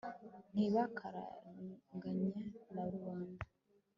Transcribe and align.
ntibakarenganye 0.53 2.27
na 2.73 2.83
rubanda 2.91 3.43